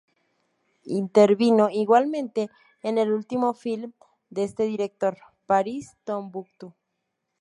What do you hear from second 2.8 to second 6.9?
en el último filme de este director: "París-Tombuctú".